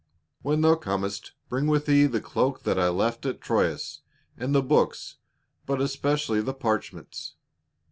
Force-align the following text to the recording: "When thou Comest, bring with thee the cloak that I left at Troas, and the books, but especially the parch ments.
"When 0.41 0.61
thou 0.61 0.73
Comest, 0.77 1.33
bring 1.47 1.67
with 1.67 1.85
thee 1.85 2.07
the 2.07 2.19
cloak 2.21 2.63
that 2.63 2.79
I 2.79 2.89
left 2.89 3.23
at 3.27 3.39
Troas, 3.39 4.01
and 4.35 4.55
the 4.55 4.63
books, 4.63 5.17
but 5.67 5.79
especially 5.79 6.41
the 6.41 6.55
parch 6.55 6.91
ments. 6.91 7.35